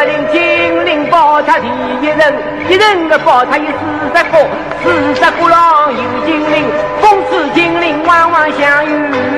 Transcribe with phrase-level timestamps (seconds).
[0.00, 0.40] 要领金
[0.86, 1.66] 陵宝塔第
[2.00, 2.34] 一人，
[2.70, 3.70] 一人的宝塔有四
[4.06, 4.48] 十个，
[4.82, 6.64] 四十个郎有金陵，
[7.02, 8.88] 风吹金陵弯弯相遇，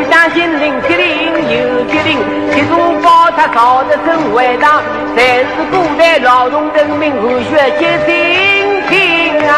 [0.08, 2.16] 当金陵吉林又吉林，
[2.54, 4.80] 这种宝塔造得真伟大，
[5.16, 9.50] 才是古代劳动人民热血结晶品啊！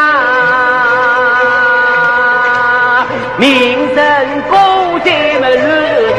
[3.36, 4.56] 名声古
[5.00, 6.13] 代么乱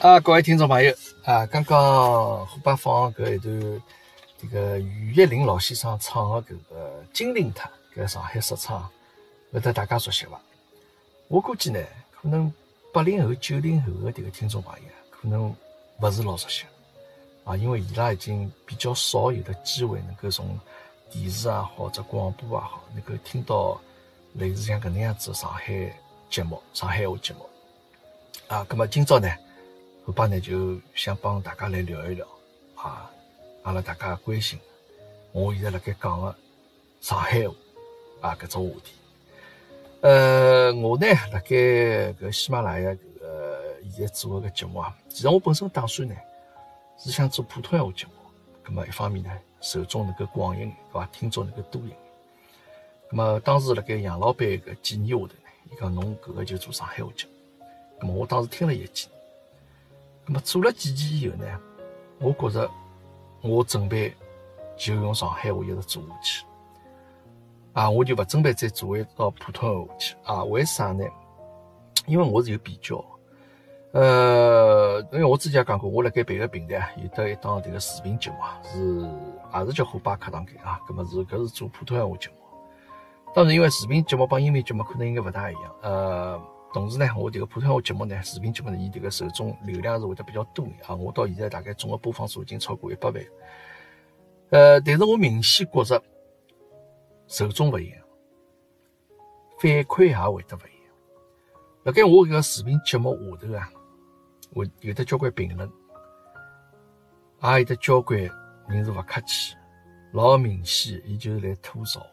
[0.00, 0.90] 啊，各位听众朋友，
[1.24, 3.82] 啊，刚刚虎爸放搿一段
[4.40, 8.90] 这个于一林老先生唱的搿个《金陵塔》搿上海说唱，
[9.52, 10.40] 勿得大家熟悉伐？
[11.28, 11.78] 我估计呢，
[12.18, 12.50] 可能
[12.94, 15.54] 八零后、九零后的这个听众朋友，可能
[16.00, 16.64] 勿是老熟悉
[17.44, 20.58] 啊，因为伊拉已经比较少有的机会能够从
[21.10, 23.78] 电视啊或者广播啊好，能够听到
[24.32, 25.94] 类似像搿能样子的上海
[26.30, 27.46] 节目、上海话节目
[28.48, 28.64] 啊。
[28.64, 29.28] 葛么今朝呢？
[30.06, 32.26] 后爸呢就想帮大家来聊一聊
[32.74, 33.10] 啊，
[33.62, 34.58] 阿拉大家关心，
[35.30, 36.34] 我现在辣盖讲的
[37.00, 37.54] 上海话
[38.22, 38.92] 啊，搿种话题。
[40.00, 41.56] 呃，我呢辣盖
[42.14, 46.14] 搿喜马拉雅搿个现在做个节目啊，其实我本身打算呢
[46.98, 48.12] 是想做普通话节目，
[48.62, 51.06] 葛么一方面呢受众能够广一眼，对伐？
[51.12, 51.96] 听众能够多一眼。
[53.10, 55.34] 葛么当时辣盖杨老板搿建议下头呢，
[55.70, 57.32] 伊讲侬搿个就做上海话节目，
[58.00, 59.12] 葛么我当时听了一建议。
[60.32, 61.44] 那么做了几期以后呢，
[62.20, 62.70] 我觉着
[63.42, 64.14] 我准备
[64.78, 66.44] 就用上海话一直做下去，
[67.72, 70.44] 啊，我就不准备再做一道普通话去啊？
[70.44, 71.04] 为啥呢？
[72.06, 73.04] 因为我是有比较，
[73.90, 79.00] 呃，因为我之前也讲过，我辣盖别个平台有得一档这个视频节目啊，是
[79.52, 82.36] 也是叫虎爸课堂间啊，那么是搿是做普通话节目，
[83.34, 86.40] 当然因为视频节目帮音频节目可能应该勿大一样，呃。
[86.72, 90.94] 同时呢，我这个普通话节目呢，视频节目呢，伊这个受众流量是会得比较多的啊。
[90.94, 93.24] 我到现在大概总的播放数已经超过一百万。
[94.50, 96.00] 呃，但是我明显觉着
[97.26, 98.00] 受众勿一样，
[99.58, 100.94] 反馈也会得勿一样。
[101.82, 103.68] 辣盖我搿个视频节目下头啊，
[104.54, 105.68] 会有得交关评论，
[107.42, 108.20] 也有得交关
[108.68, 109.56] 人是勿客气，
[110.12, 112.06] 老明显，伊就是来吐槽。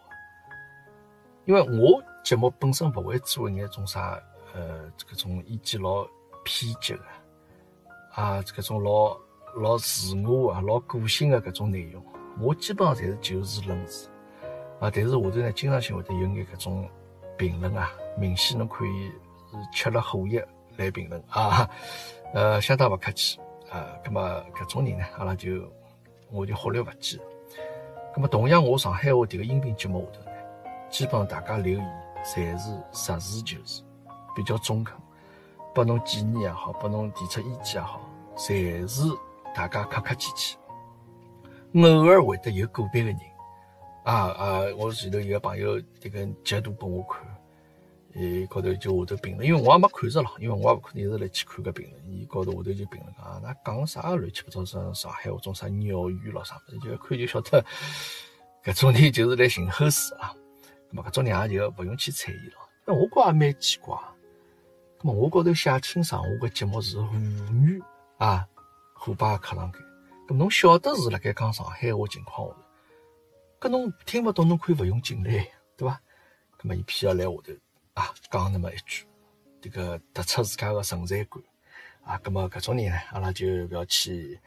[1.44, 4.20] 因为我节目本身勿会做一眼种啥。
[4.54, 6.06] 呃，这个种意见老
[6.44, 7.00] 偏激的，
[8.14, 9.16] 啊，这个种老
[9.54, 12.02] 老自我啊、老个性的搿种内容，
[12.40, 14.08] 我基本上侪是就事论事
[14.80, 14.90] 啊。
[14.90, 16.88] 但是下头呢，经常性会得有眼搿种
[17.36, 19.06] 评论啊，明显侬可以
[19.50, 20.42] 是吃了火药
[20.76, 21.68] 来评论啊，
[22.32, 23.38] 呃，相当勿客气
[23.70, 23.86] 啊。
[24.04, 24.20] 葛么
[24.54, 25.70] 搿种人呢，阿拉就
[26.30, 27.20] 我就忽略勿计。
[28.14, 30.36] 葛么同样，我上海话迭个音频节目下头呢，
[30.90, 33.82] 基本上大家留言侪是实事求是。
[34.38, 34.96] 比较中肯，
[35.74, 39.02] 拨侬建议也好，拨侬提出意见也好，侪是
[39.52, 40.56] 大家客客气气。
[41.74, 43.18] 偶尔会得有个别的人，
[44.04, 47.20] 啊啊，我前头有个朋友迭个截图拨我看，
[48.14, 57.64] 伊高头就下头评论，因为我也没看着咯，因为我也勿可能一直来去看搿评论，伊高头下头就评论讲，那讲啥乱七八糟上上海话种啥鸟语咯啥物事，就一看就晓得，
[58.62, 60.32] 搿种人就是来寻后事啊。
[60.94, 62.60] 咾搿种人也就勿用去睬伊咯。
[62.86, 63.98] 那我觉也蛮奇怪。
[65.00, 67.14] 咁么我高头写清爽，我个节目是沪
[67.52, 67.80] 语
[68.18, 68.44] 啊，
[68.94, 69.80] 虎爸课堂间。
[70.26, 72.54] 咁侬晓得是辣盖讲上海话情况下
[73.60, 76.00] 头，搿侬听勿懂，侬可以勿用进来，对伐？
[76.60, 77.42] 咁么伊偏要来下头
[77.94, 79.06] 啊，讲那么一句，
[79.60, 81.40] 这个突出自家个存在感
[82.02, 82.18] 啊。
[82.18, 84.40] 咁么搿种人呢，阿拉就勿要去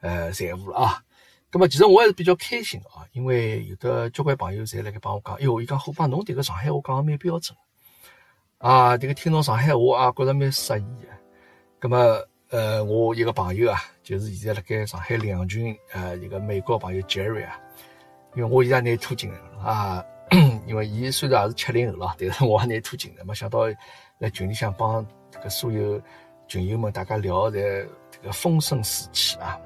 [0.00, 1.04] 呃在乎了啊。
[1.52, 7.56] 咁么其实我还是比较开心啊，因为有的交关朋友侪辣盖帮我讲，哟，伊讲虎爸侬迭个上海话讲个蛮标准。
[8.62, 11.08] 啊，这个听懂上海话啊，觉着蛮适意的。
[11.80, 17.58] 那么，呃，我一个朋友啊，就是现在辣盖上海两群，呃，一个美国朋友 Jerry 啊，
[18.36, 20.04] 因为我现在拿土进来了啊，
[20.64, 23.62] 因为伊虽然也是七零后了，但是我也拿土进来，没想到
[24.20, 26.00] 在群里向帮这个所有
[26.46, 27.58] 群友们大家聊在
[28.12, 29.58] 这个风生水起啊。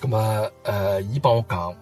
[0.00, 1.76] 那么，呃，伊帮我讲，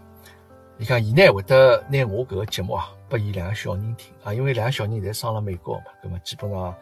[0.79, 2.91] 伊讲伊呢会得拿我搿个节目啊。
[3.09, 6.75] 拨伊两个小人听啊，因为两个小人侪上了美国嘛，葛么基本上，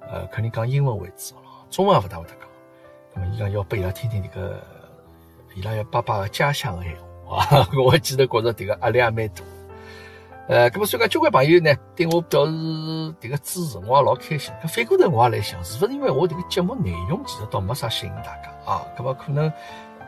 [0.00, 2.40] 呃，肯定讲英文为主咯，中文也勿大会得讲。
[3.14, 4.62] 葛么伊讲要拨伊拉听听这个
[5.54, 9.42] 伊拉要爸爸的家乡的闲话啊， 我记得觉着迭个压力也蛮大。
[10.48, 12.52] 呃，葛么所以讲交关朋友呢对我表示
[13.20, 14.54] 迭个支持，我也老开心。
[14.68, 18.86] 反过头我也来想，是勿是因为我迭个节目内容其实倒没啥吸引大家啊？
[18.96, 19.52] 葛么可能。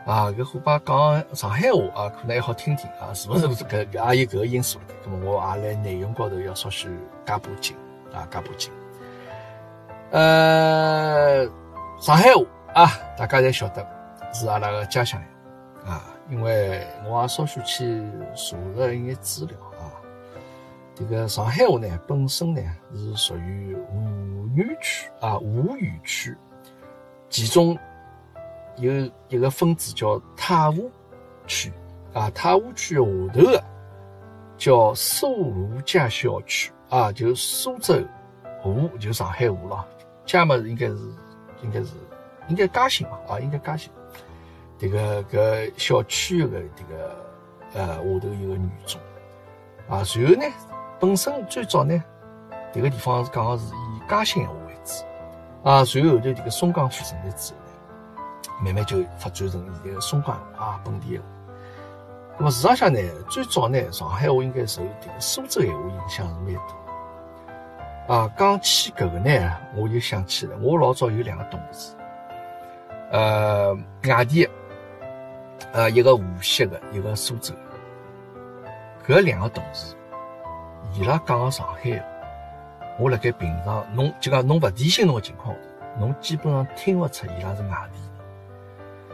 [0.09, 4.95] 啊，搿虎爸讲上海话啊，可能还好听听啊，是勿是搿也有搿个因素的？
[5.05, 6.89] 咁么我也来内容高头要稍许
[7.23, 7.77] 加把劲
[8.11, 8.71] 啊，加把劲。
[10.09, 11.45] 呃，
[11.99, 12.41] 上海话
[12.73, 13.85] 啊，大家侪晓得
[14.33, 15.21] 是阿拉个家乡
[15.85, 18.03] 话啊，因为我也稍许去
[18.35, 19.93] 查了一眼资料啊。
[20.95, 22.59] 这个上海话呢，本身呢
[22.95, 26.35] 是属于吴语区啊，吴语区，
[27.29, 27.77] 其中
[28.79, 30.89] 有一个分支叫太湖
[31.45, 31.71] 区
[32.13, 33.63] 啊，太湖区下头的
[34.57, 37.95] 叫苏沪驾校区啊，就苏州
[38.61, 39.85] 沪就上海沪了。
[40.25, 40.97] 加嘛应该是，
[41.63, 41.87] 应该是，
[42.47, 43.91] 应该嘉兴嘛啊，应该嘉兴。
[44.77, 47.25] 这个个小区的这个
[47.73, 49.01] 呃下头有个女中
[49.89, 50.45] 啊，然后呢，
[50.99, 52.01] 本身最早呢，
[52.73, 55.03] 这个地方是讲的是以嘉兴话为主
[55.69, 57.58] 啊，随后头这个松江府成立之后，
[58.63, 61.23] 慢慢就发展成现在的松江啊，本地话。
[62.37, 68.13] 那么事实上呢，最早呢，上海话应该受这个苏州闲话影响是蛮多。
[68.15, 71.93] 啊，讲起搿个呢，我就想起了，我老早有两个同事，
[73.11, 73.77] 呃，
[74.07, 74.49] 外地，
[75.73, 77.53] 呃，一个无锡的，一个苏州
[79.05, 79.95] 的，搿两个同事，
[80.93, 82.05] 伊拉讲上海话，
[82.97, 85.61] 我辣盖平常，侬就讲侬勿提醒侬个情况下，
[85.99, 87.99] 侬基本上听勿出伊拉是外地。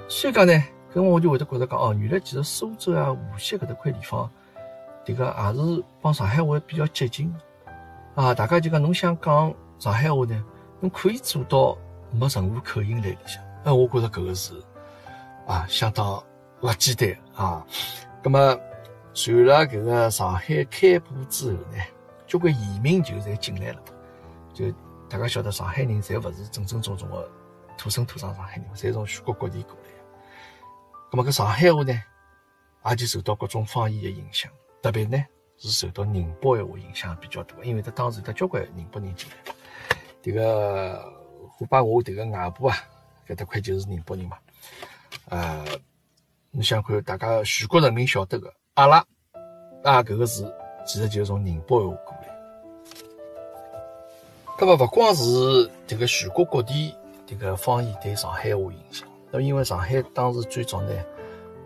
[0.08, 0.54] 所以讲呢，
[0.94, 4.30] 搿我就会得觉得讲，哦，原来其实苏州啊、无锡搿搭块地方，
[5.04, 7.34] 迭个也是帮上海话比较接近。
[8.14, 10.44] 啊，大家就讲侬想讲上海话呢，
[10.80, 11.78] 侬可以做到
[12.12, 13.44] 没任何口音在里向。
[13.64, 14.54] 哎，我觉着搿个是
[15.48, 16.24] 啊，相当
[16.62, 17.66] 勿简单啊。
[18.24, 18.60] 葛么，
[19.14, 21.78] 随了搿个上海开埠之后呢，
[22.28, 23.80] 交关移民就侪进来了。
[24.54, 24.72] 就
[25.10, 27.28] 大家晓得，上海人侪勿是正正宗宗的
[27.78, 29.85] 土生土长上海人，侪从全国各地过来。
[31.16, 32.04] 那么搿上海话呢，
[32.90, 34.52] 也就受到各种方言的影响，
[34.82, 35.24] 特别呢。
[35.58, 39.54] 是受到宁波闲话影响比较大，因为他当时他交关宁波人进来。
[40.22, 41.02] 这个
[41.58, 42.76] 虎爸我这个外婆啊，
[43.26, 44.38] 搿搭块就是宁波人嘛。
[45.30, 45.66] 呃，
[46.52, 48.98] 你想看，大家全国人民晓得个阿拉
[49.86, 50.54] 啊，搿个字
[50.86, 52.28] 其实就是从宁波闲话过来。
[54.60, 56.94] 那么勿光是这个全国各地
[57.26, 59.08] 这个方言对上海话影响，
[59.40, 60.92] 因为上海当时最早呢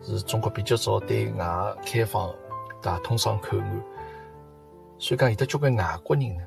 [0.02, 2.34] 是中国比较早对外开放。
[2.82, 3.84] 对通商口岸，
[4.98, 6.42] 所以讲有的交关外国人呢，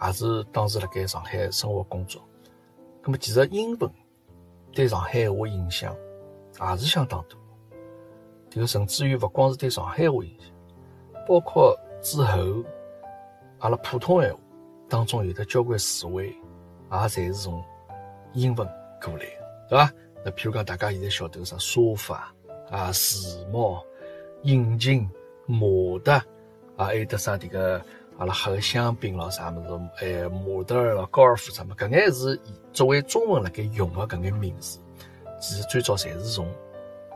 [0.00, 2.22] 也是当时辣盖上海生活工作。
[3.02, 3.90] 那么其实英文
[4.72, 5.92] 对上海话影响
[6.60, 7.36] 也是相当大。
[8.48, 10.48] 这个甚至于勿光是对上海话影响，
[11.26, 12.62] 包括之后
[13.58, 14.38] 阿拉普通闲话
[14.88, 16.28] 当中有的交关词汇，
[16.92, 17.60] 也侪是从
[18.34, 18.64] 英文
[19.02, 19.24] 过来，
[19.68, 19.92] 对伐？
[20.24, 22.32] 那譬如讲大家现在晓得个啥沙发
[22.70, 23.82] 啊、时髦、
[24.42, 25.08] 引擎。
[25.52, 25.66] 马
[26.04, 26.24] 达
[26.76, 27.82] 啊，还有得啥这个
[28.18, 32.40] 阿拉喝个香槟咯，啥么子，哎，摩的咯，高尔夫什么，搿眼是
[32.72, 34.78] 作为中文辣盖用的搿眼名词，
[35.40, 36.46] 其实最早侪是从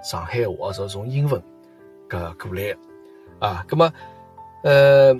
[0.02, 1.40] 上海话或者从英文
[2.08, 2.78] 搿过来个
[3.38, 3.64] 啊。
[3.68, 3.92] 葛么，
[4.64, 5.14] 呃，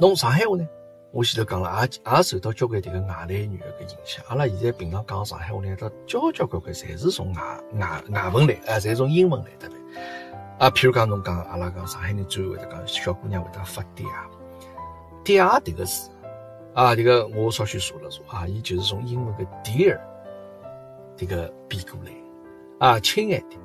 [0.00, 0.66] 侬上海话呢？
[1.14, 4.24] 我前头讲了，也也受到交关迭个外来语的搿影响。
[4.26, 7.40] 阿拉现在平常讲上海话呢，它交交关关侪是从外
[7.74, 9.76] 外外文来，哎，侪从英文来的呗。
[10.58, 14.04] 啊，譬如讲，侬讲阿拉讲上海人最会得讲小姑娘会得发嗲，
[15.24, 16.10] 嗲这个字
[16.74, 20.00] 啊，这个我稍许查了查啊，伊就是从英文的 dear
[21.16, 23.56] 这个变过来啊，亲爱的。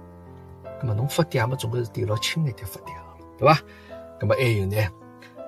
[0.79, 2.93] 那么侬发嗲嘛，总归是对牢亲爱的发嗲，
[3.39, 3.59] 对吧？
[4.21, 4.77] 那么还有呢，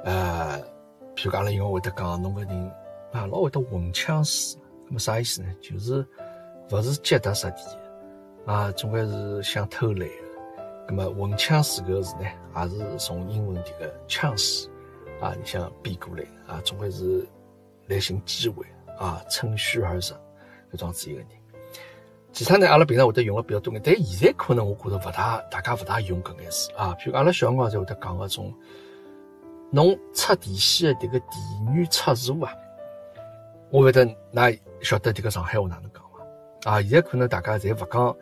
[0.04, 0.60] 呃，
[1.15, 2.72] 譬如讲阿拉因为会得讲侬个人
[3.12, 5.50] 啊，老会得混腔死，那么啥意思呢？
[5.62, 6.06] 就是
[6.72, 7.77] 勿是脚踏实地
[8.46, 10.10] 啊，总归是想偷懒。
[10.88, 12.25] 那么混腔死搿个字呢，
[12.56, 14.70] 也是从英文这个腔死
[15.22, 17.25] 啊，你想变过来啊，总归是
[17.88, 18.65] 来寻机会
[18.98, 21.27] 啊，趁虚而入搿种子一个人。
[22.34, 26.96] 其他呢，阿拉平常会得用的比较多眼，但现在可能我觉得勿大，大家勿大用搿眼字啊。
[27.00, 28.53] 譬如阿拉小辰光就会得讲搿种，
[29.72, 32.54] 侬插电线的迭个电源插座啊，
[33.70, 36.72] 我会得㑚晓得迭个上海话哪能讲伐？
[36.72, 38.16] 啊，现在可能大家侪勿讲。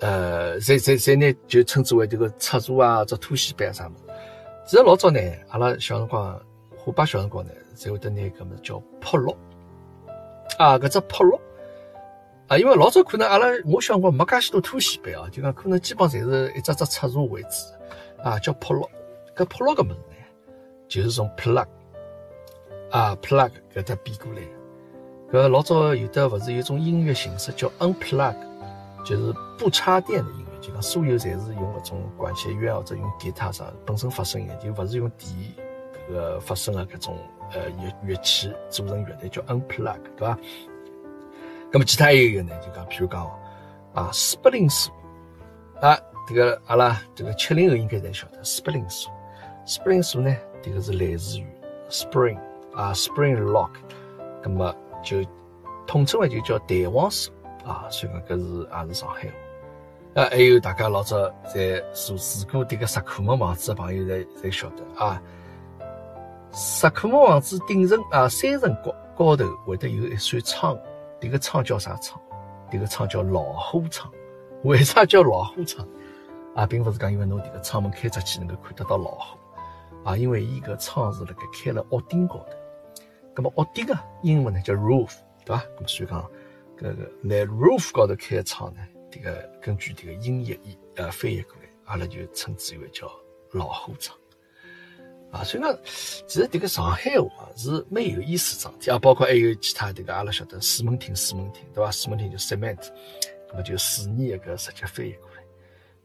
[0.00, 3.94] 呃，侪侪侪呢，就称之为迭个插座啊，这拖线板啥么？
[4.66, 6.38] 其实老早呢，阿拉小辰光，
[6.76, 9.34] 虎爸小辰光呢，才会得那个么叫破落
[10.58, 11.40] 啊，搿只破落
[12.48, 17.48] 啊，因为老早可能阿拉我小辰光没介许多拖线板啊，就讲可能基本上侪是一只只插座为主
[18.22, 18.90] 啊，叫破落。
[19.36, 20.00] 搿破落搿么子，
[20.88, 21.66] 就是从 plug
[22.90, 24.42] 啊 plug 搿搭变过来。
[25.32, 28.34] 搿老早有的勿是有种音乐形式叫 unplug。
[29.04, 35.30] 就是不插电的音乐，就讲所有侪是用搿种管弦乐或者用吉他啥，本身发声音，就勿是用电
[36.08, 37.18] 搿个发声的搿种
[37.52, 40.38] 呃乐乐器组成乐队叫 Unplug，对伐？
[41.70, 43.30] 那么其他还有一个呢，就讲譬如讲
[43.92, 44.90] 啊，斯普林数
[45.82, 49.10] 啊，这个阿拉这个七零后应该侪晓得斯普林数。
[49.66, 51.46] 斯普林数呢，这个是来自于
[51.90, 52.38] Spring
[52.72, 53.72] 啊，Spring Lock，
[54.42, 55.18] 那么就
[55.86, 57.34] 统称为就叫弹簧锁
[57.66, 59.34] 啊，所以讲搿是也是上海话。
[60.22, 61.18] 啊，还有大家老早
[61.52, 65.20] 在住住过迭个石库门房子的朋友，侪侪晓得啊。
[66.52, 70.78] 石库门房子顶层啊，三层高高头会得有一扇窗，
[71.20, 72.18] 迭个窗叫啥窗？
[72.70, 74.10] 迭个窗叫老虎窗。
[74.62, 75.86] 为啥叫老虎窗？
[76.54, 79.36] 啊，并不是讲因为侬迭个窗门开出去能够看得到老虎
[80.04, 82.56] 啊，因为伊个窗是辣盖开了屋顶高头。
[83.34, 85.10] 那么屋顶啊，英文呢叫 roof，
[85.44, 85.64] 对吧？
[85.74, 86.30] 那么所以讲
[86.78, 88.80] 搿个来 roof 高头开窗呢？
[89.10, 93.10] 这个根据这个音译译呃翻译过来，阿拉就称之为叫
[93.52, 94.16] 老虎窗
[95.32, 95.42] 啊。
[95.42, 98.98] 所以讲，其实这个上海话是蛮有意思桩事体啊。
[98.98, 101.90] 包括还有其他这个阿拉晓得四门厅，四门厅对吧？
[101.90, 102.88] 四门厅就 cement，
[103.48, 105.42] 那么就水泥一个直接翻译过来。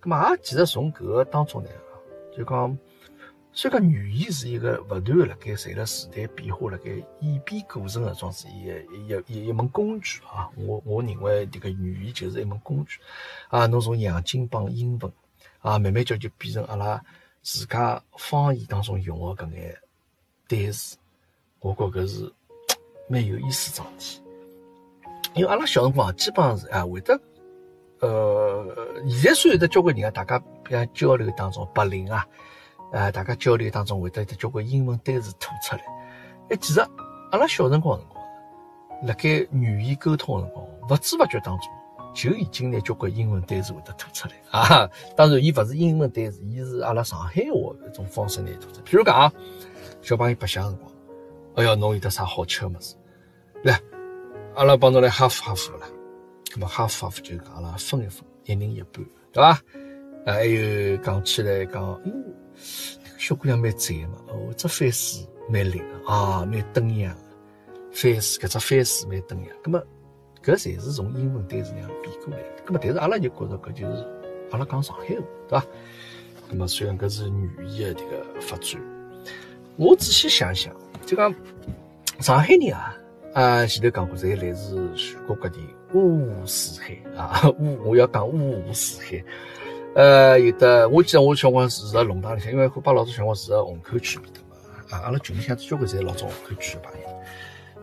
[0.03, 1.69] 那么也其实从搿个当中呢，
[2.35, 2.77] 就讲。
[3.51, 8.67] 所以讲，语言是一个不断辣盖随着时代变化辣盖演变过程的种是一
[9.07, 10.47] 一一一门工具啊！
[10.55, 12.99] 我我认为这个语言就是一门工具
[13.49, 13.65] 啊！
[13.65, 15.11] 侬从洋泾浜英文
[15.61, 17.03] 啊，慢慢叫就变成阿拉
[17.41, 19.75] 自家方言当中用的搿眼
[20.47, 20.95] 单词，
[21.59, 22.31] 我觉搿是
[23.09, 24.23] 蛮有意思桩事体。
[25.33, 27.19] 因为阿拉小辰光基本上是啊会得，
[27.99, 32.25] 呃，现在虽然有得交关人啊，大家比如交流当中白领啊。
[32.91, 35.81] 呃，大家交流当中会得得交关英文单词吐出来。
[36.49, 36.79] 哎，其实
[37.31, 38.23] 阿拉小辰光辰光，
[39.05, 41.67] 辣盖语言沟通辰光，不知不觉当中
[42.15, 44.89] 就已经拿交关英文单词会得吐出来啊。
[45.15, 48.83] 当然，伊勿是英文单词，伊是阿拉上海话搿种方式拿吐出来。
[48.83, 49.31] 譬如讲啊，
[50.01, 50.91] 小朋友白相辰光，
[51.55, 52.95] 哎哟，侬有得啥好吃个物事？
[53.63, 53.79] 来，
[54.55, 55.85] 阿拉帮侬来哈夫哈夫啦。
[56.45, 59.61] 咁么哈夫哈夫就讲阿拉分一分，一人一半，对伐？
[60.25, 62.23] 还有讲起来讲，嗯。
[63.17, 67.21] 小姑娘蛮赞嘛，哦，这翻书蛮灵的啊，蛮登样的。
[67.91, 69.83] 翻书搿只翻书蛮登样，葛么
[70.43, 72.63] 搿侪是从英文单词那样变过来的。
[72.65, 74.07] 葛么但是阿拉就觉着搿就是
[74.51, 75.65] 阿拉讲上海话，对伐？
[76.49, 78.81] 葛么虽然搿是语言的迭个发展，
[79.75, 80.73] 我仔细想想，
[81.05, 81.33] 就讲
[82.19, 82.95] 上海人啊，
[83.33, 85.59] 啊前头讲过，侪来自全国各地
[85.93, 89.23] 五湖四海啊，五我要讲五湖四海。
[89.95, 94.55] 呃，有的，我记得我小辰光住在弄堂里向，因为虎爸老早小辰光住在虹口区边的嘛，
[94.91, 97.07] 啊，阿拉群里向交关侪老早虹口区的朋友。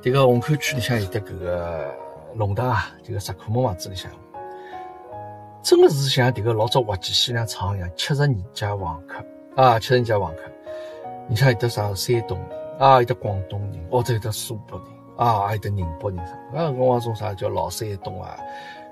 [0.01, 1.93] 这个虹口区里向有的搿个
[2.37, 4.11] 龙塘啊，这个石库门房子里向，
[5.63, 10.43] 真的是像这个老早滑稽戏里向唱一样，七十二家房客啊，七十二家房客。
[11.29, 12.49] 你像有的啥山东人
[12.79, 14.87] 啊，有的广东人，或者有的苏北人
[15.17, 18.39] 啊，还有的宁波人啥，啊，我讲种啥叫老山东啊，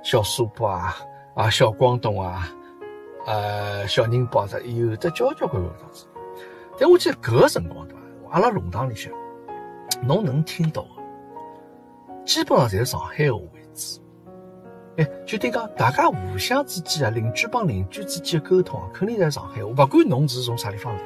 [0.02, 0.96] 小苏北啊，
[1.34, 2.50] 啊，小广东啊。
[3.26, 6.06] 呃，小人包着有的交交关关样子，
[6.78, 8.00] 但我记得搿个辰光对伐？
[8.30, 9.12] 阿拉弄堂里向，
[10.02, 10.88] 侬能听到的，
[12.24, 14.02] 基本上侪是上海话为主。
[14.96, 21.02] 哎，就等于讲大家互相之间啊，邻居帮邻居之间的沟通啊，肯定在上海话，不管侬是从啥地方来，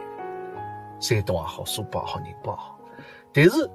[1.00, 2.78] 山东也好，苏北也好，宁波也好。
[3.32, 3.70] 但是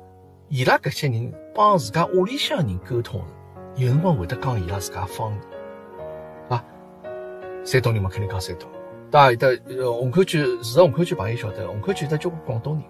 [0.49, 3.21] 伊拉搿些人帮自家屋里向人沟通，
[3.75, 5.41] 有辰光会得讲伊拉自家方言。
[7.63, 8.69] 山东人嘛，肯定讲山东。
[9.09, 12.83] 当然，有的虹口区住在虹口区朋友晓得，虹口区有得交关广东人。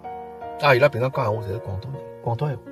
[0.62, 2.64] 啊，伊拉平常讲闲话侪是广东人，广东闲话。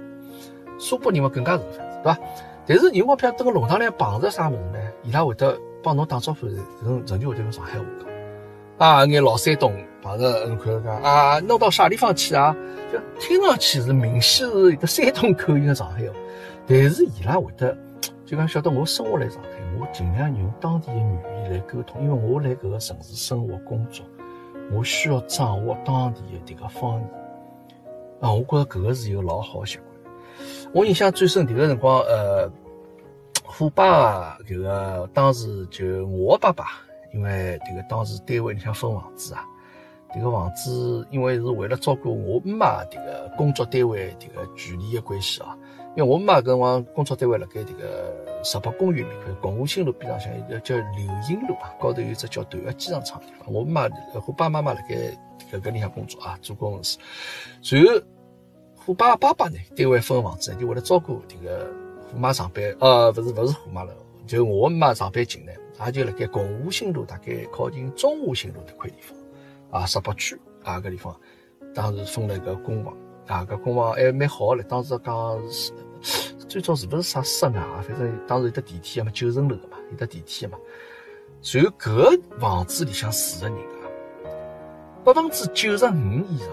[0.79, 1.63] 苏北人嘛更加是，
[2.03, 2.17] 对伐？
[2.65, 4.79] 但是你我譬如蹲个弄堂里碰着啥物事呢？
[5.03, 6.47] 伊拉会得帮侬打招呼，
[6.83, 8.87] 仍仍旧会得用上海话讲。
[8.87, 12.55] 啊，眼老山东碰着，侬看讲啊，侬到啥地方去啊？
[12.91, 16.13] 就听上去是明显是有得山东口音的上海话，
[16.67, 17.77] 但是伊拉会得
[18.25, 19.60] 就讲晓得我生活在上海。
[19.79, 24.05] 我尽量用当地的语言来沟通，因为我来搿个城市生活工作，
[24.71, 27.09] 我需要掌握当地的这个方言。
[28.21, 29.87] 啊，我觉着搿个是一个老好的习惯。
[30.73, 32.49] 我印象最深，迭个辰光，呃，
[33.43, 36.65] 虎爸搿个当时就我爸爸，
[37.13, 39.43] 因为迭个当时单位里向分房子啊，
[40.13, 45.57] 迭个房子因为是为了照顾我妈迭个工作单位迭个距离的关系啊，
[45.95, 48.13] 因为我妈搿辰光工作单位辣盖迭个。
[48.43, 53.53] 石北公园面块，共和新路边上向一个叫柳荫路啊，高头有只叫团结机场厂地方。
[53.53, 53.87] 我妈、
[54.19, 54.95] 虎爸妈妈辣盖
[55.51, 56.97] 搿个里向工作啊，做工程师。
[57.61, 58.01] 随后
[58.75, 61.71] 虎爸爸爸呢，单位分房子，就为了照顾这个
[62.09, 63.93] 虎妈上班，呃，不是不是虎妈了，
[64.25, 65.51] 就我妈上班近呢，
[65.85, 69.15] 也就辣盖共和新路大概靠近中华新路这块地方
[69.81, 71.15] 啊，石北区啊搿地方
[71.75, 72.91] 当时分了一个公房
[73.27, 74.63] 啊，搿公房还蛮好嘞。
[74.67, 75.71] 当时讲是
[76.47, 77.83] 最早是勿是啥室外啊？
[77.87, 80.57] 反正当时有得电梯个嘛，九层楼个嘛，有得电梯个嘛。
[81.53, 83.87] 然后搿个房子里向住个人啊，
[85.03, 86.47] 百分之九十五以上，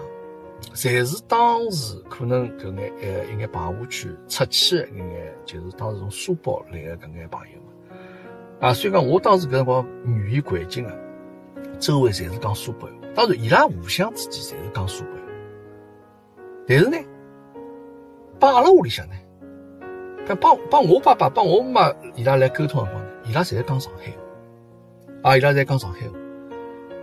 [0.73, 7.99] 侪是当时可能搿眼呃一眼棚户区出去一眼，就是当时从苏北来个搿眼朋友们
[8.61, 8.73] 啊。
[8.73, 10.93] 所以讲，我当时搿辰光语言环境啊，
[11.79, 12.93] 周围侪是讲苏北话。
[13.15, 15.18] 当然，伊拉互相之间侪是讲苏北，
[16.69, 16.97] 但是呢，
[18.39, 19.15] 帮阿拉屋里向呢，
[20.39, 24.11] 帮帮我爸爸、帮我妈伊拉来沟通辰光呢，伊拉侪讲上海
[25.23, 26.13] 话，啊，伊拉侪讲上海话。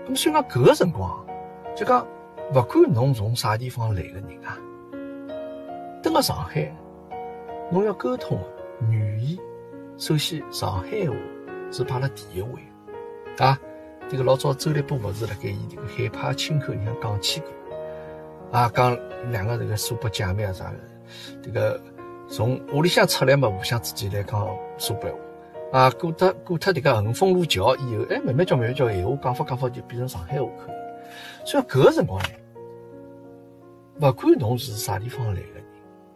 [0.05, 1.27] 那么，虽然讲搿个辰光，
[1.75, 2.07] 就讲
[2.55, 4.57] 勿管侬从啥地方来个人啊，
[6.01, 6.73] 登了上海，
[7.73, 8.39] 侬要沟通
[8.89, 9.37] 语言，
[9.99, 11.17] 首先上海话
[11.73, 12.51] 是排辣第一位
[13.37, 13.59] 的啊。
[14.09, 17.49] 这个老早周立波勿是辣盖伊这个海派清口里向讲起过，
[18.53, 18.97] 啊，讲
[19.31, 20.79] 两个这个苏北姐妹啊啥的，
[21.43, 21.81] 这个
[22.29, 24.49] 从屋里向出来嘛，互相之间来讲
[24.79, 25.19] 苏北话，
[25.73, 30.73] 啊，过脱过脱这个横风路桥以后，哎，慢慢叫慢慢叫，闲话讲法讲法就变成上海话口。
[31.45, 32.29] 所以搿个辰光呢，
[34.01, 35.65] 勿管侬是啥地方来个人，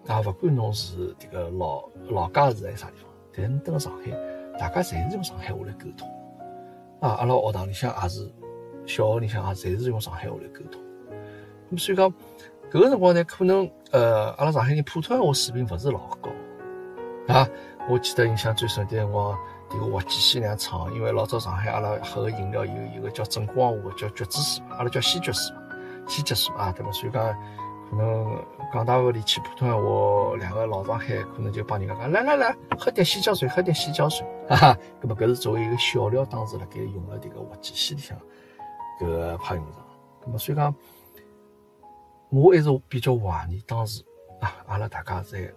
[0.06, 4.10] 啊，勿管侬是这个老老家是在啥地方，但是蹲辣上海，
[4.58, 6.08] 大家侪是用上海话来沟通。
[7.00, 8.30] 啊，阿拉学堂里向也是，
[8.86, 10.80] 小学里向也侪是用上海话来沟通。
[11.72, 12.12] 咁所以讲，
[12.70, 16.30] 搿个辰光呢，可能呃，阿拉上海人普通话水平勿是老高。
[17.32, 17.46] 啊，
[17.88, 25.54] 我记得印象最深的辰光，迭个滑稽戏样唱，因为老早上海阿拉喝个饮料有一个叫正光话，叫橘子水，阿拉叫西橘水，
[26.08, 26.90] 西橘水啊，对伐？
[26.90, 27.22] 所以讲，
[27.88, 34.26] 可能港大屋里去普通话，两个老上海可能就帮人家讲，来来来，喝点洗脚水，喝点洗脚水。
[34.50, 38.18] 哈哈，那么搿是作为一个笑料，当时辣盖用了迭个滑稽戏里向
[39.00, 39.84] 搿个派用场。
[40.24, 40.74] 那么所以讲，
[42.30, 44.02] 我还是比较怀念当时
[44.40, 45.52] 啊，阿拉大家在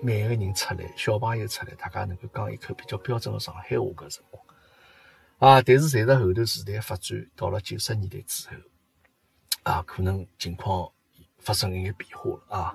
[0.00, 4.42] 每个人出来，小朋友出来，大家能够讲一口比较标准的上海话搿辰光
[5.38, 5.62] 啊。
[5.62, 8.54] 但是随着后头时代发展，到了九十年代之后
[9.64, 10.90] 啊，可能情况
[11.38, 12.74] 发生一眼变化了啊。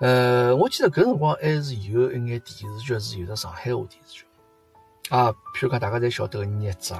[0.00, 4.24] 呃，我记得搿辰光还是有一眼电视剧是有的上海话电视剧。
[5.10, 6.96] 啊，譬如讲，大家侪晓得个孽债，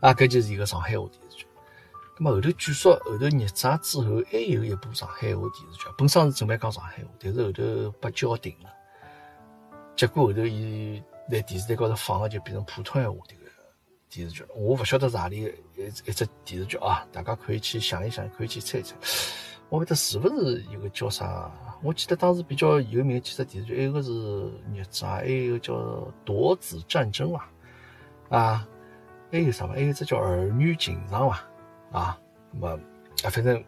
[0.00, 1.23] 啊，搿就是一个上海话电视
[2.16, 8.70] 咁么后头据说后头孽债之后还有一部上海话电视剧，本身是准备讲上海话，但是后头被叫停了。
[9.96, 13.50] 结果后头伊在电视台高头放个就变成普通闲话迭个
[14.08, 14.48] 电视剧了。
[14.54, 15.42] 我勿晓得是何里
[15.76, 18.94] 一一只电视剧啊，大家可以去想一想，可以去猜一猜。
[19.68, 21.50] 我勿晓得是勿是一个叫啥？
[21.82, 24.10] 我记得当时比较有名几只电视剧，一个是
[24.70, 25.74] 孽债，还有叫
[26.24, 27.42] 夺子战争嘛，
[28.28, 28.68] 啊，
[29.32, 29.74] 还有啥嘛？
[29.74, 31.40] 还有只叫儿女情长嘛，
[31.94, 32.18] 啊，
[32.50, 32.68] 那么
[33.22, 33.64] 啊，反正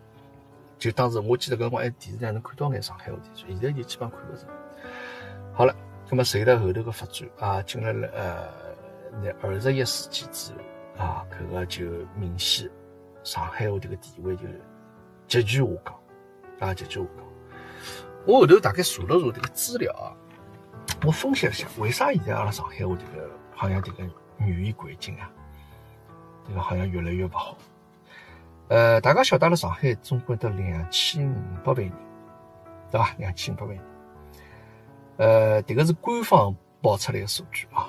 [0.79, 4.47] 就当时我记得搿辰光，还电视台能看到眼上海话电视，现在就基本看勿着。
[5.55, 5.75] 好了，
[6.11, 8.49] 那么随着后头个发展啊，进入了呃
[9.23, 12.69] 那二十一世纪之后啊，搿个就明显
[13.25, 14.43] 上海话这个地位就。
[15.29, 17.27] 急剧下降，啊，急剧下降。
[18.25, 20.15] 我后头大概查了查这个资料啊，
[21.05, 24.05] 我分析了一下，为啥现在阿拉上海话这个好像这个
[24.39, 25.29] 语言环境啊，
[26.47, 27.59] 这个好像越来越不好。
[28.69, 31.93] 呃，大家晓得了，上海总共得两千五百万人，
[32.91, 33.15] 对吧？
[33.19, 33.85] 两千五百万人。
[35.19, 37.89] 呃，这个是官方报出来的数据啊。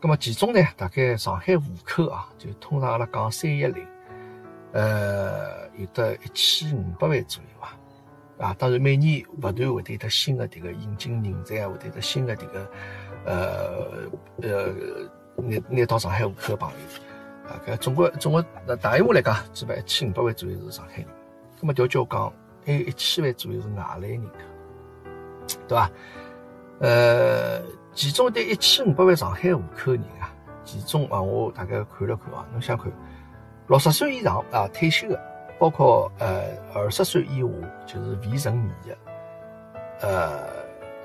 [0.00, 3.86] 那么其中呢，大概上海户口啊，就通常阿拉讲三一零。
[4.72, 7.78] 呃，有得一千五百万左右吧，
[8.38, 12.70] 啊，当然每年不断会得有得新的这个引进人才啊，会得有得新的这个
[13.24, 13.88] 呃
[14.42, 14.74] 呃，
[15.36, 16.76] 拿拿到上海户口的朋友，
[17.48, 18.44] 啊，搿总归总归
[18.80, 21.06] 大约话来讲，基本一千五百万左右是上海人，
[21.60, 22.32] 那么调叫讲
[22.64, 24.30] 还有一千万左右是外来人口，
[25.68, 25.90] 对吧？
[26.80, 27.60] 呃，
[27.92, 30.32] 其中的一千五百万上海户口人啊，
[30.64, 32.90] 其中啊，我大概看了看啊，侬想看？
[33.68, 35.20] 六十岁以上啊，退休的，
[35.58, 37.48] 包括呃二十岁以下，
[37.86, 38.98] 就是未成年的，
[40.00, 40.48] 呃，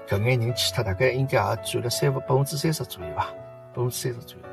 [0.07, 3.27] 搿眼人去脱大概应该也占了三百分之三十左右吧，
[3.73, 4.47] 百分之三十左右。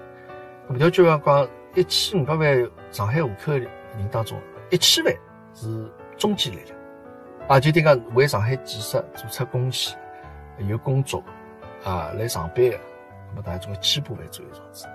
[0.69, 5.15] 那么就讲讲一千五百万上海户口的人当中，一千万
[5.55, 5.87] 是
[6.17, 6.75] 中间来的，
[7.49, 9.97] 啊，就等于讲为上海建设做出贡献，
[10.67, 11.23] 有工作
[11.85, 12.81] 啊来上班的，
[13.29, 14.87] 那么大概总共千把万左右样子。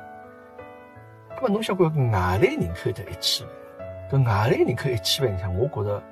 [1.36, 6.04] 那么侬想讲外来人口的一千万，搿外来人口一千万里向，我觉着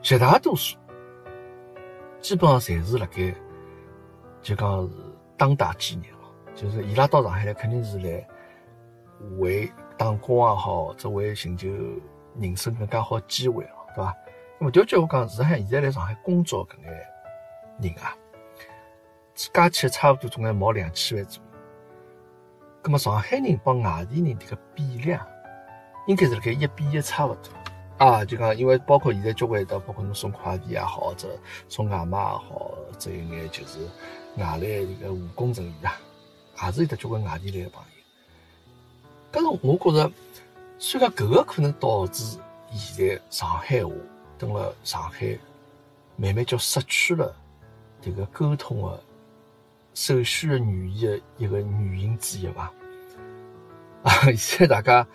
[0.00, 0.78] 绝大多数
[2.20, 3.34] 基本上侪是辣盖
[4.42, 4.92] 就讲是
[5.36, 8.24] 当代基业哦，就是伊拉到上海来肯定是来
[9.38, 11.68] 为打工也好，或者为寻求
[12.38, 14.16] 人生更加好机会哦，对伐？
[14.60, 16.92] 那么调句话讲，上现在来上海工作搿眼
[17.80, 18.16] 人啊，
[19.52, 21.50] 加起来差不多总归毛两千万左右。
[22.84, 25.16] 那么上海人帮外地人迭个比例，
[26.06, 28.24] 应该是辣盖一比一差勿多啊。
[28.24, 31.28] 就讲，因为包括现在交关的，包括侬送快递也好，或者
[31.68, 33.80] 送外卖也好，这一眼就是
[34.36, 35.90] 外来这个务工人员
[36.56, 37.97] 啊，也是有得交关外地来的朋友。
[39.30, 40.12] 但是我觉着，
[40.78, 42.38] 虽然搿个可能导致
[42.72, 43.90] 现在上海话
[44.38, 45.38] 等了上海
[46.16, 47.34] 慢慢叫失去了
[48.00, 49.00] 这个沟通的
[49.94, 52.72] 首选的语言的一个原因之一吧。
[54.02, 55.06] 啊，现在大家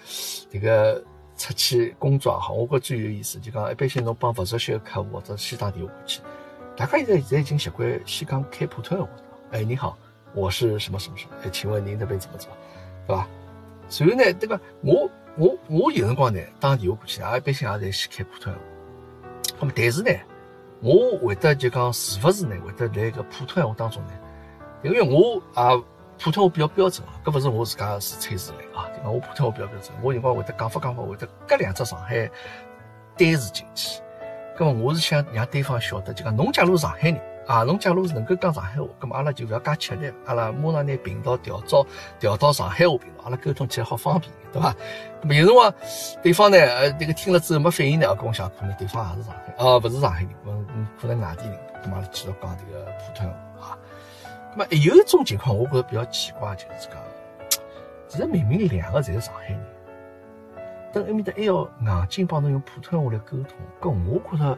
[0.51, 1.03] 这个
[1.37, 6.21] 出去工作也好，我觉最有意思就讲，一般性侬帮勿熟悉的客户或者先打电话过去，
[6.75, 9.09] 大家现在现在已经习惯先讲开普通话了。
[9.51, 9.97] 哎，你好，
[10.35, 11.35] 我是什么什么什么？
[11.43, 12.49] 哎，请问您这边怎么走？
[13.07, 13.27] 对吧？
[13.89, 18.59] 随后呢，这个我我我有辰光呢打电话过去，也一般性也在先开普通话。
[19.59, 20.11] 那么但是呢，
[20.81, 22.55] 我会得就讲是勿是呢？
[22.65, 24.11] 会得在个普通话当中呢？
[24.83, 25.71] 因为我啊
[26.19, 29.91] 普通话比较标准啊，搿勿是我自家是吹自擂啊，就讲我普通话比较标准。
[30.01, 32.29] 我有辰光会得讲法讲法，会得搿两只上海
[33.17, 34.01] 单词进去。
[34.59, 37.19] 那么我是想让对方晓得，就讲侬假如上海人。
[37.45, 41.85] 啊，侬假如是能够讲上海话，咁么阿拉就勿要介吃力，阿拉马上拿频道调到
[42.17, 44.73] 调到上海话频道，阿拉沟通起来好方便，对伐？
[45.21, 45.73] 咁么有辰光
[46.21, 53.77] 对方呢，呃，这个听了之后没反应呢，跟我想可能对方也是上海，哦，勿是上海人，嗯，可能外地人，咁么阿拉继续讲这个普通话啊。
[54.53, 56.97] 咁么还有一种情况，我觉着比较奇怪，就是讲，
[58.07, 59.59] 其实明明两个侪是上海人，
[60.93, 64.57] 等埃面搭还要硬劲帮侬用普通话来沟通，搿我觉着，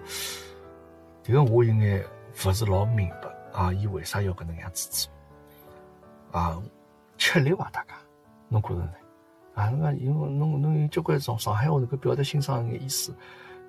[1.24, 2.04] 这个我应该。
[2.44, 4.90] 勿是老明白啊，伊为啥要搿能样子
[6.32, 6.62] 做啊？
[7.18, 7.96] 吃力伐，大家，
[8.50, 8.94] 侬觉着呢？
[9.56, 13.16] 啊，侬讲因为侬侬有交关从上海话能够表达欣赏一眼意思，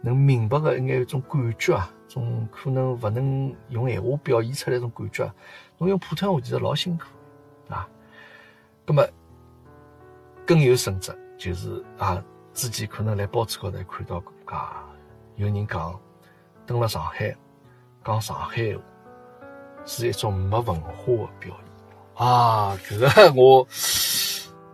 [0.00, 5.33] 能明白个一眼一种感觉啊，种可能勿能用闲话表现出来种感觉，
[5.79, 7.05] 侬用普通话其实老辛苦
[7.72, 7.88] 啊。
[8.85, 9.07] 葛么
[10.44, 14.87] 更有甚者，就是啊，之前可能来报纸高头看到过啊，
[15.37, 15.98] 有人讲，
[16.66, 17.35] 登了上海。
[18.07, 18.83] 讲上海话
[19.85, 22.79] 是一种没文化的表现啊！
[22.88, 23.66] 这个我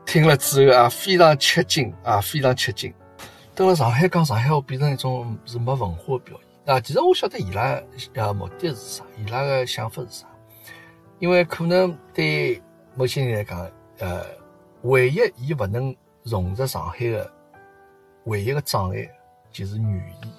[0.04, 2.92] 听了之后啊，非常吃惊啊，非常吃惊。
[3.54, 6.78] 到了上海讲上海话变成一种是没文化的表现啊！
[6.80, 7.80] 其实我晓得伊拉
[8.14, 10.26] 呃目的是啥，伊拉的想法是啥？
[11.18, 12.60] 因为可能对
[12.94, 14.24] 某些人来讲，呃，
[14.82, 17.32] 唯一伊不能融入上海的
[18.24, 19.08] 唯一的障碍
[19.50, 20.32] 就是语言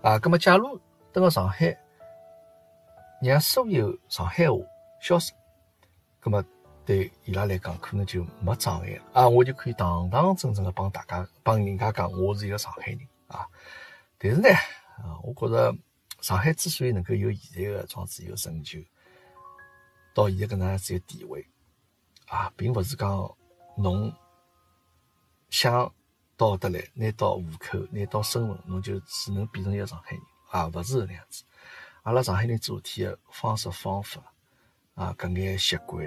[0.00, 0.18] 啊。
[0.22, 0.80] 那么假如
[1.12, 1.76] 到上海，
[3.20, 4.56] 让所有上海话
[5.00, 5.32] 消失，
[6.22, 6.44] 那么
[6.84, 9.28] 对伊拉来讲可能就没障碍了啊！
[9.28, 13.46] 我就可以堂堂正正的帮大家帮人家讲，我是一个上海人啊。
[14.18, 14.48] 但是呢，
[14.98, 15.74] 啊，我觉着
[16.20, 18.80] 上海之所以能够有现在的这样子一个成就，
[20.14, 21.46] 到现在搿能样子一个地位
[22.26, 23.34] 啊，并不是讲
[23.76, 24.12] 侬
[25.48, 25.90] 想
[26.36, 31.44] 到得来，拿到户口，拿到身份，侬就只能变成一个上海人啊，勿是搿能样子。
[32.04, 34.20] 阿拉上海人做事体的方式方法
[34.94, 36.04] 啊，搿眼习惯，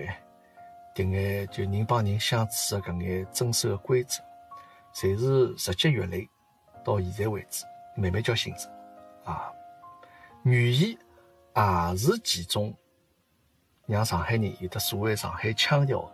[0.94, 4.22] 迭眼就人帮人相处的搿眼遵守的规则，
[4.94, 6.30] 侪是日积月累
[6.86, 8.72] 到现在为止慢慢叫形成
[9.24, 9.52] 啊。
[10.44, 10.96] 语言
[11.56, 12.72] 也是其中
[13.88, 16.08] 让上海人有的所谓上海腔调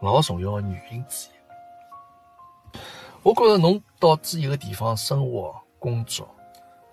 [0.00, 2.78] 老重要的原因之一。
[3.22, 6.28] 我觉着侬到至一个地方生活工作。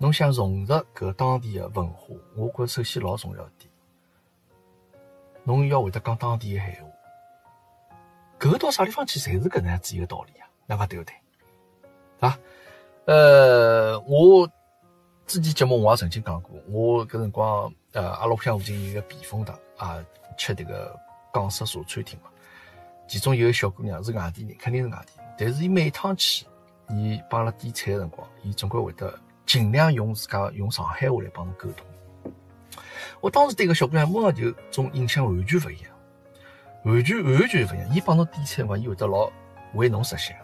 [0.02, 3.70] 侬想融入搿当地的文化，我觉首先老重要一点，
[5.44, 6.90] 侬要会得讲当地的闲话。
[8.38, 11.14] 搿到啥地方去，侪是搿能样子一个道理啊，那讲对不对？
[12.20, 12.38] 啊，
[13.04, 14.50] 呃，我
[15.26, 20.02] 之前节目我也曾经讲过，我搿辰光呃，阿拉屋里向附近有一个避风塘啊，
[20.38, 20.98] 吃迭个
[21.30, 22.30] 港式茶餐厅嘛，
[23.06, 26.46] 其中有个小姑娘是外地人，肯定是外地人，但是伊每趟去，
[26.88, 29.12] 伊帮阿拉点菜的辰光，伊总归会得。
[29.50, 32.32] 尽量用自家用上海话来帮侬沟通。
[33.20, 35.90] 我当时对个小姑娘，马上就种印象完全勿一样，
[36.84, 37.88] 完全完全勿一样。
[37.92, 39.28] 伊帮侬点菜嘛，伊会得老
[39.74, 40.36] 为侬着想，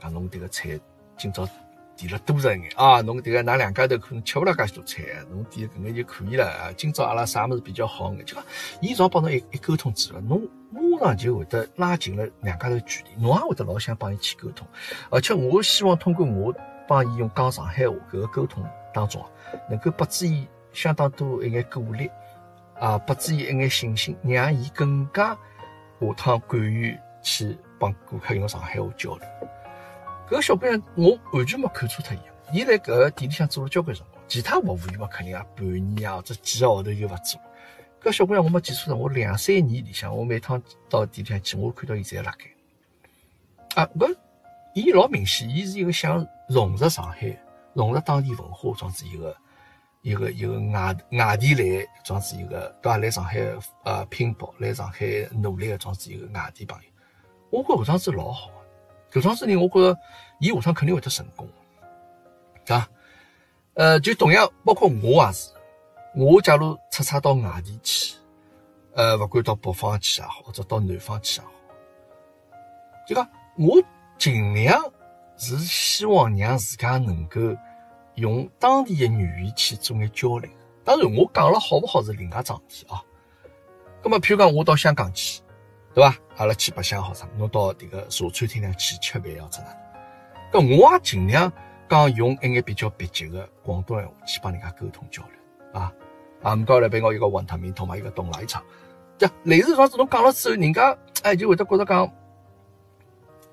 [0.00, 0.70] 讲侬迭个菜
[1.18, 1.46] 今朝
[1.94, 6.72] 点了多着一眼啊，侬迭个㑚两家头可能吃勿了介许多菜，侬点搿眼就可以了啊。
[6.74, 8.24] 今朝阿拉啥物事比较好眼？
[8.24, 8.42] 就讲
[8.80, 10.48] 伊只要帮侬一一沟通之后，侬
[10.98, 14.66] 马上就会得拉近了两家头距离，侬也会得老想帮伊去沟通。
[15.10, 16.54] 而且我希望通过我。
[16.90, 19.24] 帮伊用讲上海话搿个沟通当中，
[19.68, 22.10] 能够拨予伊相当多一眼鼓励
[22.80, 25.38] 啊，拨予伊一眼信心，让伊更加
[26.00, 29.28] 下趟敢于去帮顾客用上海话交流。
[30.28, 32.12] 搿小姑娘我完全没看出脱
[32.52, 37.40] 伊，伊辣搿店里向做了交关辰光，其他服务员嘛，肯定啊，半年啊或者几个号头就勿做。
[38.02, 43.80] 搿小姑娘我没记错，我两三年里向，我每趟到店里向去，我看到伊侪辣盖。
[43.80, 44.12] 啊，搿
[44.74, 47.36] 伊老明显，伊是一个想融入上海、
[47.74, 49.36] 融入当地文化，装子一个
[50.02, 52.96] 一个一个外外地来装子一个，对伐？
[52.98, 53.40] 来上海
[53.84, 56.88] 呃拼搏，来上海努力个装子一个外地朋友。
[57.50, 58.50] 我觉搿桩子老好，
[59.10, 59.98] 搿桩子呢，我觉着
[60.38, 61.48] 伊下趟肯定会得成功，
[62.64, 62.88] 对伐？
[63.74, 65.50] 呃，就同样，包括我也是。
[66.14, 68.16] 我假如出差到外地去，
[68.94, 71.52] 呃，勿管到北方去也好，或者到南方去也好，
[73.06, 73.80] 就讲我
[74.20, 74.78] 尽量
[75.38, 77.40] 是希望让自家能够
[78.16, 80.50] 用当地的语言去做眼交流。
[80.84, 83.02] 当然，我讲了好不好是另外桩事体啊。
[84.04, 85.40] 那么，譬如讲我到香港去，
[85.94, 86.14] 对伐？
[86.36, 87.26] 阿拉去白相好啥？
[87.38, 89.72] 侬到迭个茶餐厅里去吃饭要怎能？
[90.52, 91.50] 搿我也尽量
[91.88, 95.80] 讲用一眼比较蹩脚的广东话去帮人家沟通交流。
[95.80, 95.90] 啊，
[96.42, 98.62] 啊，唔该来俾我一个云吞面同埋一个冻奶茶。
[99.16, 102.10] 就类似这样子，侬讲了之后，人家哎就会得觉得讲，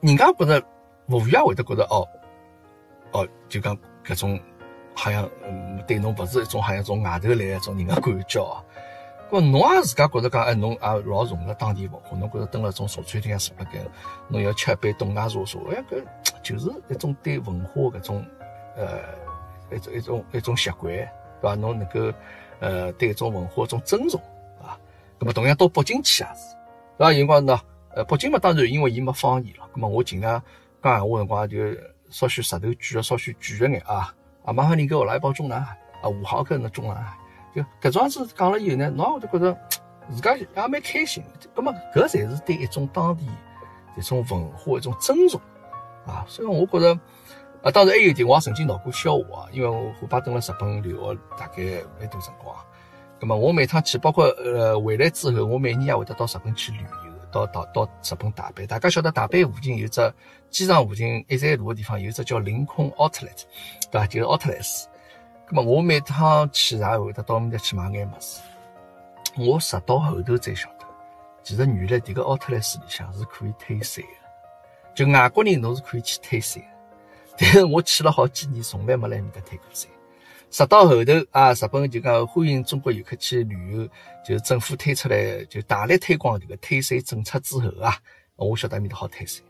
[0.01, 0.62] 人家觉得
[1.07, 2.07] 服务员会得觉得哦，
[3.12, 4.39] 哦，就讲搿种
[4.93, 8.63] 好像嗯对侬勿是一种好像从外头来一种人的感觉啊。
[9.29, 13.79] 咾侬也自家觉得讲，哎，侬也老融入当地文化，侬觉得蹲辣种茶餐厅坐辣盖，
[14.29, 16.03] 侬要吃一杯冻奶茶茶，哎，搿
[16.41, 18.25] 就是一种对文化搿种
[18.77, 18.99] 呃
[19.75, 20.93] 一种一种一种习惯。
[20.93, 21.07] 对
[21.41, 21.55] 伐？
[21.55, 22.17] 侬能够
[22.62, 24.19] 呃对一种文化一种尊重
[24.62, 24.79] 啊，
[25.19, 26.55] 那么同样到北京去也是，
[26.97, 27.12] 对伐？
[27.12, 27.60] 有辰光呢，
[27.97, 30.39] 呃，北京嘛，当然因为伊没方言了，那么我尽量
[30.83, 31.57] 讲闲话辰光就
[32.12, 34.13] 稍许舌头举个稍许举一眼啊
[34.45, 37.17] 啊，麻烦你给我来一包中南海啊，五毫克的中南海，
[37.55, 39.57] 就搿种样子讲了以后呢，侬会得觉得
[40.12, 41.23] 自家也蛮开心。
[41.55, 43.25] 那么搿才是对一种当地
[43.97, 45.41] 一种文化一种尊重
[46.05, 46.97] 啊，所以我觉得。
[47.63, 51.63] 啊，当然还有一点，我也曾经闹过笑话啊，因为我虎爸蹲了日本留学大概
[51.99, 52.55] 蛮多辰光，
[53.19, 58.65] 咁么我每趟去，包括呃回来之后，我每年也会得到日本去旅游，到到到日本大阪。
[58.67, 60.13] 大家晓得大阪附近有只
[60.49, 63.43] 机场附近一站路的地方，有只叫凌空 Outlet，
[63.91, 64.07] 对吧？
[64.07, 64.87] 就是奥特莱斯。
[65.49, 68.41] 咁么我每趟去也会得到面搭去买眼物事。
[69.37, 70.85] 我直到后头才晓得，
[71.43, 74.09] 其实原来这个奥特莱斯里向是可以退税的，
[74.95, 76.63] 就外国人侬是可以去退税。
[77.37, 79.89] 但是我去了好几年，从来没来面搭退过税。
[80.49, 83.89] 直到后头啊，日本就讲欢迎中国游客去旅游，
[84.25, 87.95] 就政府推出来就大力推广这个退税政策之后啊，
[88.36, 89.43] 我晓得面搭好退税。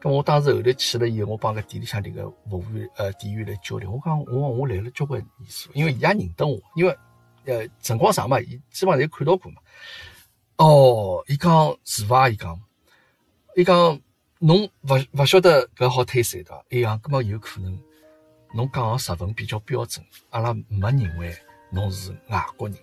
[0.00, 6.96] 咁我当时后头去了以后，我帮个店里向迭个服务员呃店员来交流，我讲我我来了交关年数，因为伊也认得我，因为
[7.44, 9.60] 呃辰光长嘛，伊基本上侪看到过嘛。
[10.56, 12.28] 哦，伊讲是伐？
[12.28, 12.60] 伊讲，
[13.56, 14.00] 伊讲。
[14.44, 17.78] 侬勿勿晓得搿好退税的，一样，搿么有可能
[18.54, 21.36] 侬讲个日文比较标准，阿拉没认为
[21.70, 22.76] 侬是外国人。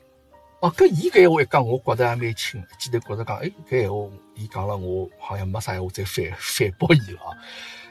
[0.62, 7.38] 哦，搿伊搿闲话一讲，我觉得还蛮轻，一记头觉着讲，哎，搿闲话伊讲了，我好像没啥闲话再反反驳伊了啊。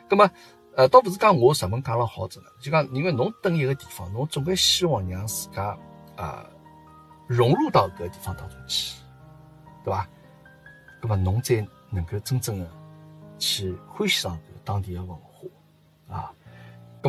[0.08, 0.30] 搿么，
[0.76, 5.78] 呃，倒勿是讲我日文讲了好着呢，就讲因为侬蹲一个地方，侬总归希望让自家
[6.16, 6.44] 啊
[7.26, 8.96] 融入到搿地方当中去，
[9.84, 10.08] 对伐？
[11.00, 12.68] 搿么侬才能够真正的。
[13.38, 16.34] 去欢喜上个当地的文化啊，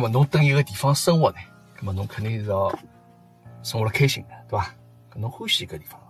[0.00, 1.36] 那么侬等一个地方生活呢，
[1.78, 2.72] 那么侬肯定是要
[3.62, 4.74] 生活的开心的，对吧？
[5.14, 6.00] 侬欢喜一个地方，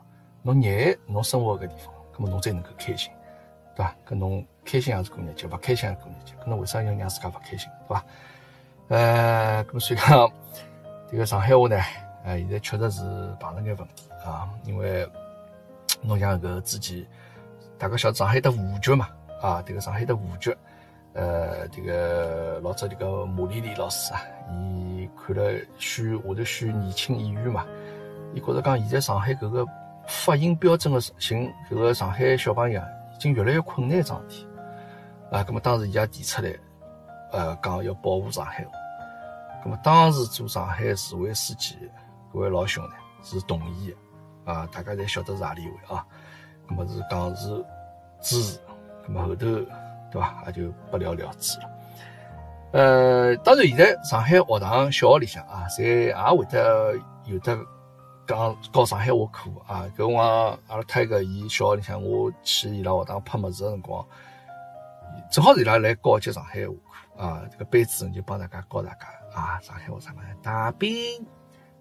[0.42, 3.12] 侬热爱侬生活个地方，那么侬才能够开心，
[3.74, 3.96] 对吧？
[4.08, 8.04] 搿侬开心也是过日节，勿开心也是过日节，搿侬为啥要让自家勿开心，对吧？
[8.90, 10.32] 呃，搿么所以讲，
[11.10, 11.76] 这个上海话呢，
[12.22, 15.04] 呃，现在确实是碰着眼问题啊，因为
[16.00, 17.04] 侬像搿之前，
[17.76, 19.08] 大家晓得上海的五局嘛？
[19.42, 20.56] 啊，这个上海的五局，
[21.20, 27.66] 呃，这个老早这个马丽丽老师啊，伊看了选下头选年轻演员嘛，
[28.32, 29.66] 伊觉着讲现在上海搿个
[30.06, 32.80] 发音标准的寻搿个上海小朋友
[33.14, 34.48] 已经越来越困难桩事体。
[35.30, 36.58] 啊，咁么当时伊也提出来，
[37.32, 38.70] 呃，讲要保护上海话，
[39.62, 41.76] 咁么当时做上海市委书记
[42.32, 43.96] 搿位老兄呢是同意的。
[44.50, 46.02] 啊，大家侪晓得是何里位啊，
[46.66, 47.62] 咁么是讲是
[48.22, 48.58] 支持。
[49.06, 49.46] 那么后头，
[50.10, 50.42] 对吧？
[50.46, 51.70] 也就不了了之了。
[52.72, 56.94] 呃，当然，现在上海学堂、小学里向啊，侪也会得
[57.24, 57.58] 有的
[58.26, 59.84] 讲教上海话课啊。
[59.96, 60.20] 搿我
[60.68, 64.06] 阿拉太个伊小学里向，我去伊拉学堂拍物事个辰光，
[65.32, 66.74] 正好伊拉来教一节上海话
[67.16, 67.42] 课啊。
[67.50, 70.20] 这个班主任就帮大家教大家啊，上海话啥么？
[70.40, 70.92] 大饼、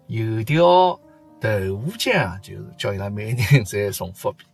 [0.08, 0.98] 油条、
[1.40, 4.48] 豆腐浆，就是叫伊拉每人侪重复遍。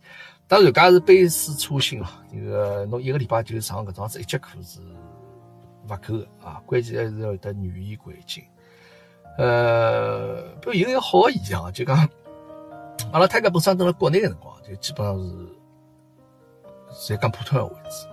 [0.47, 2.05] 当然，搿是杯水车薪哦。
[2.31, 4.79] 这个侬一个礼拜就上搿桩子一节课是
[5.89, 6.61] 勿够的啊。
[6.65, 8.43] 关键还是要有得语言环境。
[9.37, 12.09] 呃，不有一个好个现象，就讲
[13.11, 15.19] 阿拉泰哥本身蹲辣国内个辰光，就基本上
[16.91, 18.07] 是在讲普通话为主。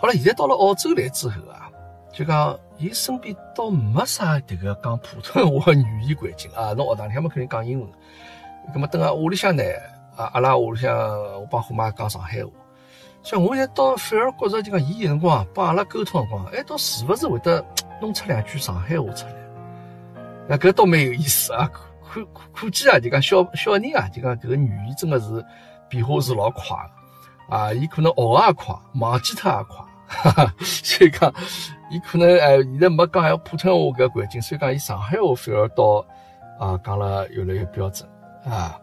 [0.00, 1.70] 好了，现在到了澳洲来之后啊，
[2.10, 6.72] 就讲伊身边倒没啥迭个讲普通话语言环境啊。
[6.72, 7.88] 侬学堂里向肯定讲英文，
[8.72, 9.62] 葛么等下屋里向呢，
[10.18, 10.92] 啊，阿拉屋里向
[11.40, 12.50] 我帮虎妈讲上海话。
[13.22, 17.64] 像我现在倒反而觉着，就讲伊有辰光帮阿拉沟通辰光，哎，倒时不时会得
[18.00, 19.34] 弄出两句上海话出来。
[20.48, 21.70] 那搿倒蛮有意思啊，
[22.10, 25.44] 可可可见啊，就讲小小人啊，就讲搿个语言真的是
[25.88, 26.76] 变化是老快
[27.48, 27.72] 的啊！
[27.72, 31.32] 伊可能学也快，忘记脱也快， 所以讲，
[31.90, 36.04] 伊可能哎，现在没讲还有普通话搿环境，所以讲伊上海话反而到
[36.58, 38.08] 啊讲了越来越标准
[38.44, 38.78] 啊。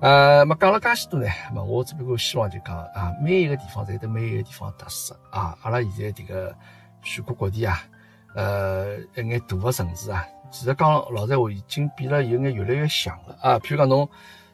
[0.00, 5.56] 呃，么讲了介许多呢，么我只不过希望就讲啊，每一个地方侪有每一个地方特色啊。
[5.62, 6.54] 阿拉现在迭个
[7.02, 7.82] 全国各地啊，
[8.34, 10.22] 呃，一眼大的城市啊。
[10.50, 13.58] 其实讲老实话，已经变了有眼越来越像了啊。
[13.58, 14.06] 譬如讲，侬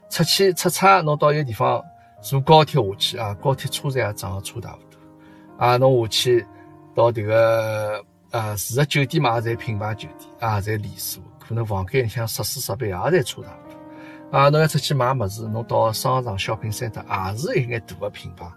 [0.08, 1.84] 出去出差，侬到一个地方
[2.22, 4.98] 坐高铁下去啊，高铁车站也长得差大不多
[5.58, 5.76] 啊。
[5.76, 6.46] 侬下去
[6.94, 8.00] 到迭个
[8.30, 13.71] 呃住个酒店嘛，侪品牌酒店啊，侪连锁，可能房间里向设施设备也侪差大不多
[14.32, 14.48] 啊。
[14.48, 18.50] 侬要出去买物事，侬到商场、小品、三特也是一眼大个品牌，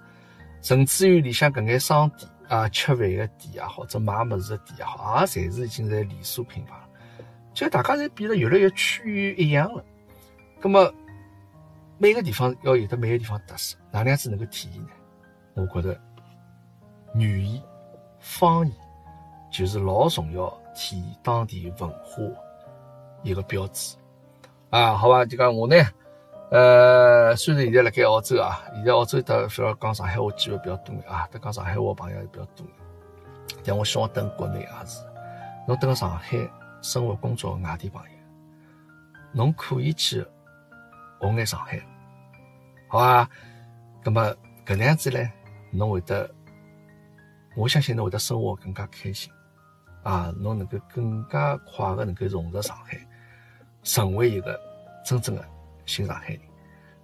[0.64, 6.74] 甚至于里向搿眼商店啊，吃饭个店也好，或者买物事个店也好，也侪是已经在连锁品牌。
[7.54, 9.84] 就大家侪变得越来越趋于一样了，
[10.62, 10.92] 那么
[11.98, 14.90] 每个地方要有的每个地方特色，哪能样子能够体现呢？
[15.56, 15.98] 我觉得
[17.14, 17.64] 语言、
[18.20, 18.76] 方言
[19.50, 22.22] 就是老重要体现当地文化
[23.24, 23.96] 一个标志
[24.76, 24.96] 啊。
[24.96, 25.76] 好吧，就讲我呢，
[26.52, 32.66] 呃，虽然现在辣盖澳洲啊，现在澳洲的反而讲上海话机会比较多啊，得讲上海话朋友也比较多，
[33.64, 35.04] 但我希望等国内也是，
[35.68, 36.50] 侬等上海。
[36.82, 38.10] 生活工作外地朋友，
[39.34, 40.24] 侬可以去
[41.20, 41.82] 学眼上海，
[42.88, 43.28] 好吧？
[44.04, 44.22] 那么
[44.64, 45.18] 搿能样子呢，
[45.72, 46.30] 侬会得，
[47.58, 49.34] 我相信侬会得生活更加开心
[50.04, 50.32] 啊！
[50.38, 53.00] 侬能够更加快的能够融入上海，
[53.86, 54.60] 成为一个
[55.06, 55.46] 真正的
[55.86, 56.42] 新上海人。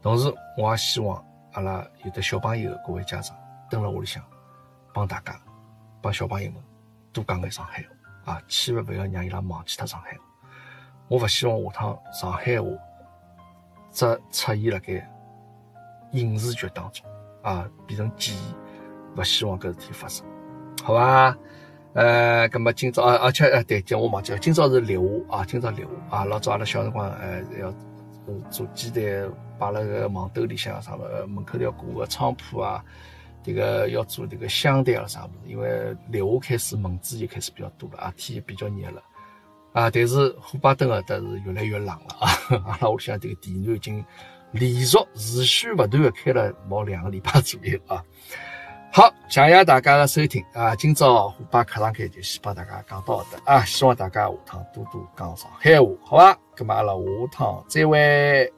[0.01, 3.37] 同时，我也希望阿拉有的小朋友各位家长
[3.69, 4.21] 蹲辣屋里向，
[4.93, 5.39] 帮大家
[6.01, 6.61] 帮小朋友们
[7.13, 8.33] 多讲眼上海话。
[8.33, 10.23] 啊，千万不要让伊拉忘记脱上海话。
[11.07, 12.67] 我勿希望下趟上海话
[13.91, 15.09] 只出现辣盖
[16.11, 17.05] 影视剧当中
[17.43, 18.55] 啊，变成记忆。
[19.17, 20.25] 勿希望搿事体发生，
[20.83, 21.37] 好吧？
[21.93, 25.01] 呃，葛么今朝啊，而且呃，对，今我忘记了，今朝是立夏
[25.37, 27.73] 啊，今朝立夏啊，老早阿拉小辰光呃要
[28.49, 32.83] 做鸡蛋，摆辣个网兜里向，啥么门口要挂个菖蒲啊。
[33.43, 35.51] 这个要做这个香蛋啊啥物事？
[35.51, 39.01] 因为立夏开始蚊子就开始比较多了啊，天也比较热了
[39.73, 39.89] 啊。
[39.89, 42.29] 但是火把灯啊，倒是越来越冷了啊。
[42.67, 44.05] 阿拉屋里向这个电暖已经
[44.51, 48.01] 连续持续不断的开了毛两个礼拜左右啊。
[48.93, 50.75] 好，谢谢大家的收听啊。
[50.75, 53.63] 今朝虎巴课堂开就先帮大家讲到这啊。
[53.63, 56.37] 希望大家下趟多多讲上海话，好吧？
[56.57, 56.99] 咁么阿拉下
[57.31, 58.53] 趟再会。